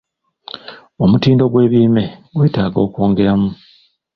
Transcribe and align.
Omutindo 1.03 1.43
gw'ebirime 1.51 2.05
gwetaaga 2.35 2.79
okwongeramu. 2.85 3.49